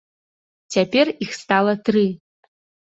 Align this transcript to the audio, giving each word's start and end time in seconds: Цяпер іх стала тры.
Цяпер 0.77 1.13
іх 1.27 1.31
стала 1.43 1.73
тры. 1.91 2.05